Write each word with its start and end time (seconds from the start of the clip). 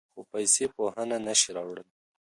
خو 0.13 0.19
پیسې 0.31 0.65
پوهه 0.75 1.03
نه 1.25 1.33
شي 1.39 1.49
راوړلی. 1.57 1.95